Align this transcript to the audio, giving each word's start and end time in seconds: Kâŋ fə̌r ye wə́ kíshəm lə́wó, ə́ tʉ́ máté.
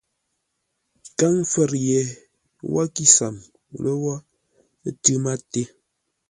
Kâŋ 1.17 1.35
fə̌r 1.51 1.71
ye 1.87 2.01
wə́ 2.73 2.85
kíshəm 2.95 3.35
lə́wó, 3.81 4.13
ə́ 4.87 4.91
tʉ́ 5.01 5.17
máté. 5.23 5.61